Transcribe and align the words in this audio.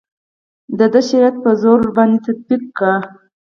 د 0.77 0.79
ده 0.93 1.01
شریعت 1.07 1.35
په 1.43 1.49
زور 1.61 1.77
ورباندې 1.81 2.19
تطبیق 2.25 2.63
کړي. 2.77 2.97